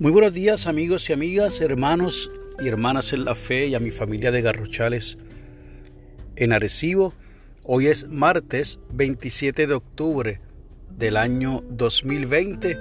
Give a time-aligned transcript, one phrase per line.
[0.00, 3.90] Muy buenos días amigos y amigas, hermanos y hermanas en la fe y a mi
[3.90, 5.18] familia de Garrochales
[6.36, 7.12] en Arecibo.
[7.66, 10.40] Hoy es martes 27 de octubre
[10.96, 12.78] del año 2020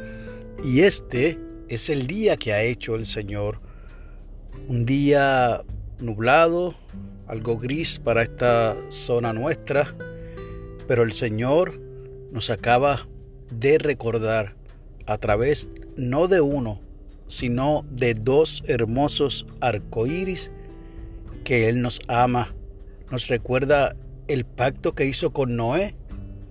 [0.64, 1.38] y este
[1.68, 3.60] es el día que ha hecho el Señor.
[4.70, 5.66] Un día
[6.00, 6.76] nublado,
[7.28, 9.94] algo gris para esta zona nuestra,
[10.88, 11.82] pero el Señor
[12.32, 13.10] nos acaba
[13.52, 14.56] de recordar
[15.06, 16.80] a través no de uno,
[17.30, 20.52] sino de dos hermosos arcoíris
[21.46, 22.54] que Él nos ama.
[23.12, 23.96] Nos recuerda
[24.28, 25.96] el pacto que hizo con Noé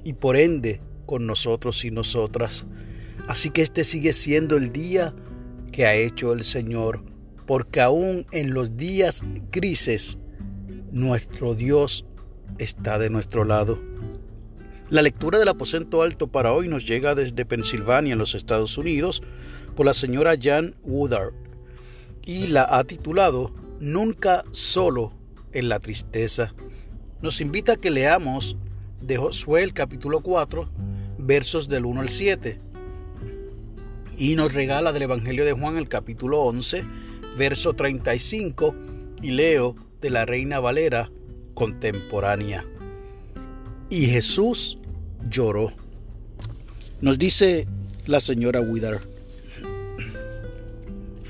[0.05, 2.65] y por ende con nosotros y nosotras.
[3.27, 5.15] Así que este sigue siendo el día
[5.73, 7.03] que ha hecho el Señor,
[7.45, 10.17] porque aún en los días grises,
[10.93, 12.07] nuestro Dios
[12.59, 13.81] está de nuestro lado.
[14.91, 19.23] La lectura del aposento alto para hoy nos llega desde Pensilvania, en los Estados Unidos,
[19.79, 21.35] por la señora Jan Woodard
[22.27, 25.13] y la ha titulado Nunca solo
[25.53, 26.53] en la tristeza.
[27.23, 28.57] Nos invita a que leamos
[29.01, 30.69] de Josué el capítulo 4,
[31.19, 32.59] versos del 1 al 7.
[34.17, 36.85] Y nos regala del Evangelio de Juan el capítulo 11,
[37.37, 38.75] verso 35,
[39.23, 41.09] y leo de la Reina Valera
[41.55, 42.67] contemporánea
[43.91, 44.81] y Jesús
[45.31, 45.73] lloró.
[47.01, 47.69] Nos dice
[48.07, 49.18] la señora Wither.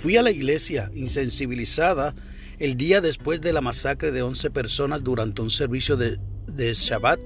[0.00, 2.14] Fui a la iglesia insensibilizada
[2.60, 7.18] el día después de la masacre de 11 personas durante un servicio de, de Shabbat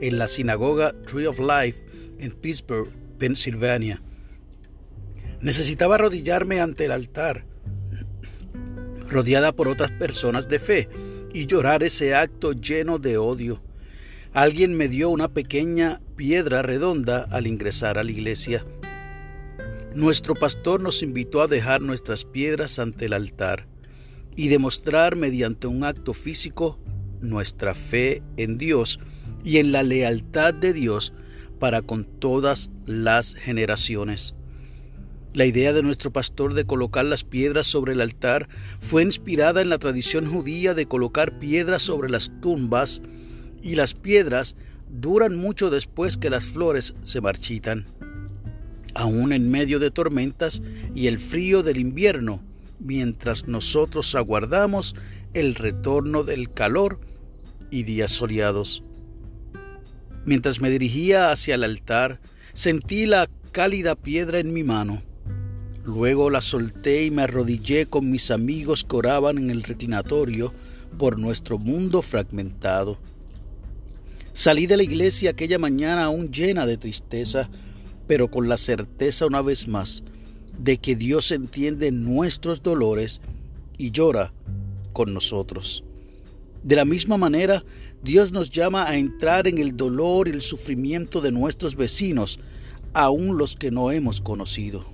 [0.00, 1.84] en la sinagoga Tree of Life
[2.18, 4.00] en Pittsburgh, Pennsylvania.
[5.40, 7.46] Necesitaba arrodillarme ante el altar,
[9.08, 10.88] rodeada por otras personas de fe,
[11.32, 13.60] y llorar ese acto lleno de odio
[14.34, 18.64] Alguien me dio una pequeña piedra redonda al ingresar a la iglesia.
[19.94, 23.68] Nuestro pastor nos invitó a dejar nuestras piedras ante el altar
[24.34, 26.80] y demostrar mediante un acto físico
[27.20, 28.98] nuestra fe en Dios
[29.44, 31.12] y en la lealtad de Dios
[31.60, 34.34] para con todas las generaciones.
[35.32, 38.48] La idea de nuestro pastor de colocar las piedras sobre el altar
[38.80, 43.00] fue inspirada en la tradición judía de colocar piedras sobre las tumbas
[43.62, 44.56] y las piedras
[44.90, 47.86] duran mucho después que las flores se marchitan.
[48.94, 50.62] Aún en medio de tormentas
[50.94, 52.42] y el frío del invierno,
[52.78, 54.94] mientras nosotros aguardamos
[55.32, 57.00] el retorno del calor
[57.70, 58.84] y días soleados.
[60.24, 62.20] Mientras me dirigía hacia el altar,
[62.52, 65.02] sentí la cálida piedra en mi mano.
[65.84, 70.52] Luego la solté y me arrodillé con mis amigos que oraban en el reclinatorio
[70.98, 72.98] por nuestro mundo fragmentado.
[74.32, 77.50] Salí de la iglesia aquella mañana aún llena de tristeza,
[78.06, 80.02] pero con la certeza una vez más
[80.58, 83.20] de que Dios entiende nuestros dolores
[83.76, 84.32] y llora
[84.92, 85.84] con nosotros.
[86.62, 87.64] De la misma manera,
[88.02, 92.38] Dios nos llama a entrar en el dolor y el sufrimiento de nuestros vecinos,
[92.92, 94.84] aun los que no hemos conocido.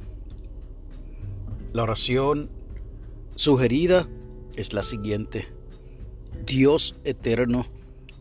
[1.73, 2.51] La oración
[3.37, 4.09] sugerida
[4.57, 5.47] es la siguiente.
[6.47, 7.67] Dios eterno,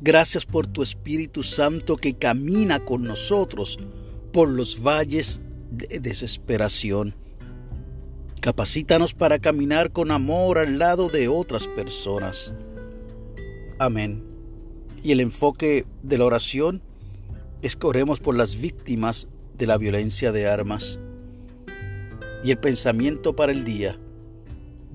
[0.01, 3.77] Gracias por tu Espíritu Santo que camina con nosotros
[4.31, 5.41] por los valles
[5.71, 7.15] de desesperación.
[8.41, 12.53] Capacítanos para caminar con amor al lado de otras personas.
[13.77, 14.23] Amén.
[15.03, 16.81] Y el enfoque de la oración
[17.61, 20.99] es que oremos por las víctimas de la violencia de armas.
[22.43, 23.99] Y el pensamiento para el día,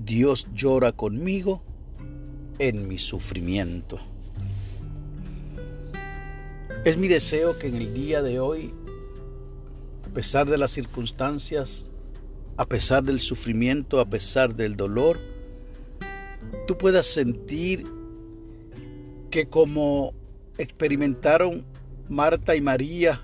[0.03, 1.61] Dios llora conmigo
[2.57, 3.99] en mi sufrimiento.
[6.83, 8.73] Es mi deseo que en el día de hoy,
[10.15, 11.89] pesar de las circunstancias,
[12.55, 15.19] a pesar del sufrimiento, a pesar del dolor,
[16.67, 17.83] tú puedas sentir
[19.29, 20.13] que como
[20.57, 21.65] experimentaron
[22.07, 23.19] Marta y María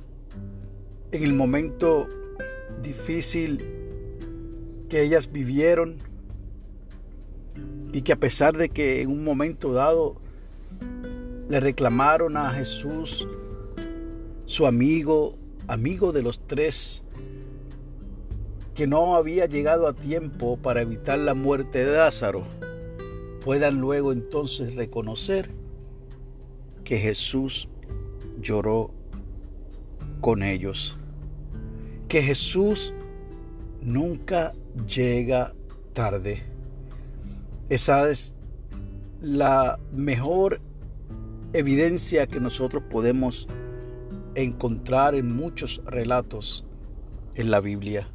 [1.13, 2.09] en el momento
[2.83, 3.65] difícil
[4.89, 5.95] que ellas vivieron
[7.93, 10.17] y que a pesar de que en un momento dado
[11.47, 13.25] le reclamaron a Jesús
[14.43, 15.37] su amigo,
[15.71, 17.01] amigo de los tres,
[18.75, 22.43] que no había llegado a tiempo para evitar la muerte de Lázaro,
[23.41, 25.49] puedan luego entonces reconocer
[26.83, 27.69] que Jesús
[28.41, 28.91] lloró
[30.19, 30.97] con ellos,
[32.09, 32.93] que Jesús
[33.81, 34.51] nunca
[34.85, 35.53] llega
[35.93, 36.43] tarde.
[37.69, 38.35] Esa es
[39.21, 40.59] la mejor
[41.53, 43.47] evidencia que nosotros podemos
[44.35, 46.65] encontrar en muchos relatos
[47.35, 48.09] en la Biblia.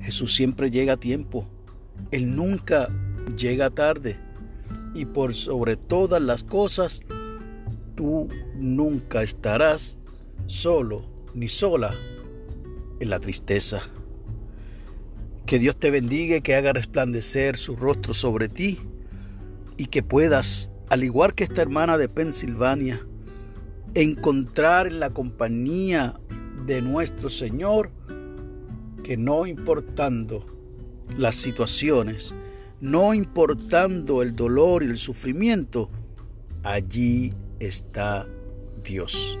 [0.00, 1.46] Jesús siempre llega a tiempo.
[2.10, 2.88] Él nunca
[3.36, 4.18] llega tarde.
[4.94, 7.02] Y por sobre todas las cosas,
[7.94, 9.98] tú nunca estarás
[10.46, 11.04] solo
[11.34, 11.94] ni sola
[13.00, 13.82] en la tristeza.
[15.46, 18.78] Que Dios te bendiga que haga resplandecer su rostro sobre ti
[19.76, 23.06] y que puedas, al igual que esta hermana de Pensilvania,
[23.94, 26.18] encontrar en la compañía
[26.66, 27.90] de nuestro Señor
[29.02, 30.44] que no importando
[31.16, 32.34] las situaciones,
[32.80, 35.90] no importando el dolor y el sufrimiento,
[36.62, 38.26] allí está
[38.84, 39.38] Dios.